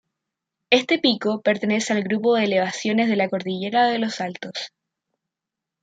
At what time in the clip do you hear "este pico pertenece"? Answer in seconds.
0.71-1.93